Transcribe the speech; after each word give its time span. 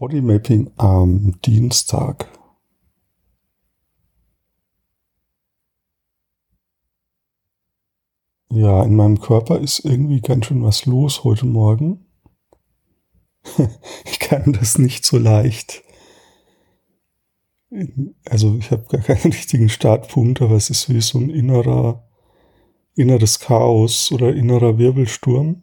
Bodymapping 0.00 0.70
am 0.78 1.38
Dienstag. 1.42 2.26
Ja, 8.50 8.82
in 8.82 8.96
meinem 8.96 9.20
Körper 9.20 9.58
ist 9.58 9.80
irgendwie 9.80 10.22
ganz 10.22 10.46
schön 10.46 10.64
was 10.64 10.86
los 10.86 11.22
heute 11.22 11.44
Morgen. 11.44 12.06
ich 14.06 14.18
kann 14.18 14.54
das 14.54 14.78
nicht 14.78 15.04
so 15.04 15.18
leicht. 15.18 15.82
Also 18.24 18.56
ich 18.56 18.70
habe 18.70 18.86
gar 18.88 19.02
keinen 19.02 19.32
richtigen 19.34 19.68
Startpunkt, 19.68 20.40
aber 20.40 20.54
es 20.54 20.70
ist 20.70 20.88
wie 20.88 21.02
so 21.02 21.18
ein 21.18 21.28
innerer, 21.28 22.08
inneres 22.94 23.38
Chaos 23.38 24.10
oder 24.12 24.34
innerer 24.34 24.78
Wirbelsturm. 24.78 25.60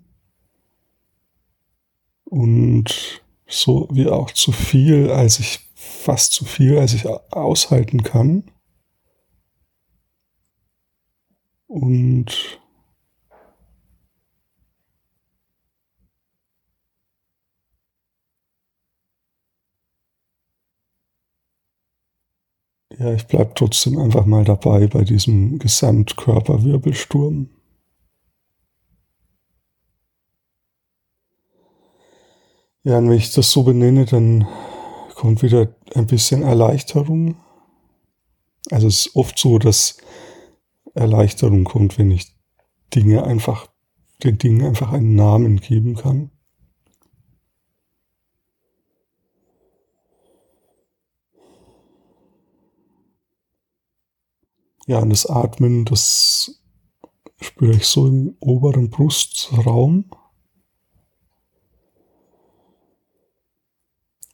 Und 2.26 3.24
so 3.48 3.88
wie 3.92 4.08
auch 4.08 4.32
zu 4.32 4.52
viel, 4.52 5.10
als 5.10 5.40
ich 5.40 5.60
fast 5.76 6.34
zu 6.34 6.46
viel, 6.46 6.78
als 6.78 6.94
ich 6.94 7.08
aushalten 7.08 8.04
kann. 8.04 8.44
Und 11.68 12.60
ja, 22.98 23.14
ich 23.14 23.28
bleib 23.28 23.56
trotzdem 23.56 23.98
einfach 23.98 24.26
mal 24.26 24.44
dabei 24.44 24.88
bei 24.88 25.04
diesem 25.04 25.60
Gesamtkörperwirbelsturm. 25.60 27.50
Ja, 32.84 32.98
und 32.98 33.10
wenn 33.10 33.18
ich 33.18 33.34
das 33.34 33.52
so 33.52 33.64
benenne, 33.64 34.06
dann 34.06 34.48
kommt 35.16 35.44
wieder 35.44 35.76
ein 35.96 36.08
bisschen 36.08 36.44
Erleichterung. 36.44 37.36
Also 38.72 38.88
es 38.88 39.08
ist 39.08 39.16
oft 39.16 39.38
so, 39.38 39.60
dass 39.60 39.98
Erleichterung 40.94 41.64
kommt, 41.64 41.98
wenn 41.98 42.12
ich 42.12 42.34
Dinge 42.96 43.24
einfach, 43.24 43.68
den 44.24 44.38
Dingen 44.38 44.66
einfach 44.66 44.92
einen 44.94 45.16
Namen 45.16 45.60
geben 45.60 45.96
kann. 45.96 46.32
Ja, 54.88 55.00
und 55.00 55.10
das 55.10 55.26
Atmen, 55.26 55.84
das 55.86 56.62
spüre 57.42 57.76
ich 57.76 57.86
so 57.86 58.08
im 58.08 58.38
oberen 58.40 58.90
Brustraum. 58.90 60.06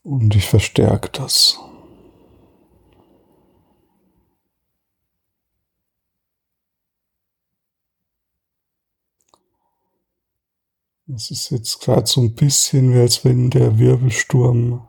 Und 0.04 0.36
ich 0.36 0.46
verstärke 0.46 1.08
das. 1.12 1.58
Es 11.06 11.30
ist 11.30 11.50
jetzt 11.50 11.80
gerade 11.80 12.06
so 12.06 12.20
ein 12.20 12.34
bisschen 12.34 12.92
wie 12.92 12.98
als 13.00 13.24
wenn 13.24 13.48
der 13.48 13.78
Wirbelsturm 13.78 14.86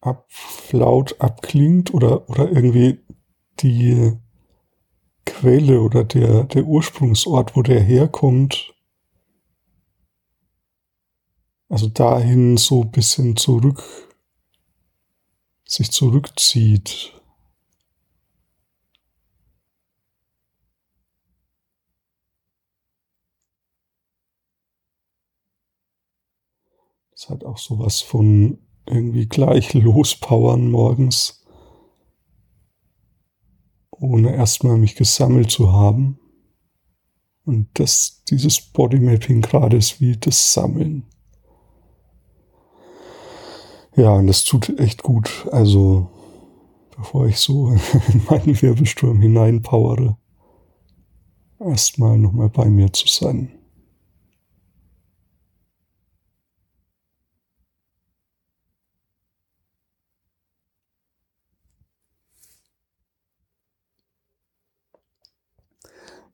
ab, 0.00 0.28
laut 0.72 1.18
abklingt 1.18 1.94
oder, 1.94 2.28
oder 2.28 2.50
irgendwie 2.50 3.00
die 3.60 4.18
Quelle 5.24 5.80
oder 5.80 6.04
der, 6.04 6.44
der 6.44 6.64
Ursprungsort, 6.64 7.56
wo 7.56 7.62
der 7.62 7.80
herkommt, 7.80 8.75
also 11.68 11.88
dahin 11.88 12.56
so 12.56 12.82
ein 12.82 12.90
bisschen 12.90 13.36
zurück, 13.36 13.82
sich 15.66 15.90
zurückzieht. 15.90 17.12
Es 27.12 27.30
hat 27.30 27.44
auch 27.44 27.58
sowas 27.58 28.02
von 28.02 28.58
irgendwie 28.86 29.26
gleich 29.26 29.72
lospowern 29.74 30.70
morgens, 30.70 31.44
ohne 33.90 34.34
erstmal 34.34 34.76
mich 34.76 34.94
gesammelt 34.94 35.50
zu 35.50 35.72
haben. 35.72 36.20
Und 37.44 37.68
das, 37.74 38.22
dieses 38.28 38.60
Bodymapping 38.60 39.40
gerade 39.40 39.76
ist 39.76 40.00
wie 40.00 40.16
das 40.16 40.52
Sammeln. 40.52 41.04
Ja, 43.96 44.12
und 44.12 44.26
das 44.26 44.44
tut 44.44 44.78
echt 44.78 45.02
gut. 45.02 45.46
Also, 45.50 46.08
bevor 46.96 47.26
ich 47.28 47.38
so 47.38 47.70
in 48.12 48.22
meinen 48.30 48.60
Wirbelsturm 48.62 49.20
hineinpowere, 49.20 50.16
erstmal 51.60 52.16
nochmal 52.18 52.48
bei 52.48 52.64
mir 52.64 52.90
zu 52.94 53.06
sein. 53.08 53.50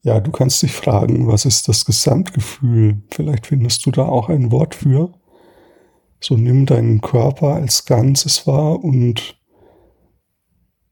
Ja, 0.02 0.18
du 0.20 0.30
kannst 0.32 0.62
dich 0.62 0.72
fragen, 0.72 1.28
was 1.28 1.44
ist 1.44 1.68
das 1.68 1.84
Gesamtgefühl? 1.84 3.02
Vielleicht 3.10 3.46
findest 3.46 3.86
du 3.86 3.90
da 3.90 4.04
auch 4.06 4.28
ein 4.28 4.50
Wort 4.50 4.74
für. 4.74 5.12
So 6.22 6.36
nimm 6.36 6.66
deinen 6.66 7.00
Körper 7.00 7.54
als 7.54 7.84
Ganzes 7.84 8.46
wahr 8.46 8.82
und 8.84 9.36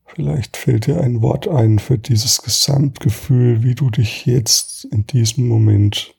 vielleicht 0.04 0.56
fällt 0.56 0.86
dir 0.86 1.00
ein 1.00 1.22
Wort 1.22 1.46
ein 1.46 1.78
für 1.78 1.98
dieses 1.98 2.42
Gesamtgefühl, 2.42 3.62
wie 3.62 3.76
du 3.76 3.90
dich 3.90 4.26
jetzt 4.26 4.86
in 4.86 5.06
diesem 5.06 5.46
Moment 5.46 6.16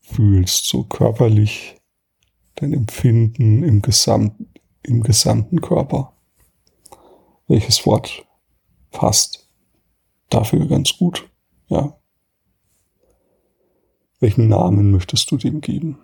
fühlst, 0.00 0.66
so 0.66 0.82
körperlich, 0.82 1.76
dein 2.56 2.72
Empfinden 2.72 3.62
im, 3.62 3.82
Gesamt, 3.82 4.34
im 4.82 5.04
gesamten 5.04 5.60
Körper. 5.60 6.12
Welches 7.46 7.86
Wort 7.86 8.26
passt 8.90 9.48
dafür 10.28 10.66
ganz 10.66 10.96
gut? 10.98 11.30
Ja. 11.68 11.96
Welchen 14.18 14.48
Namen 14.48 14.90
möchtest 14.90 15.30
du 15.30 15.36
dem 15.36 15.60
geben? 15.60 16.00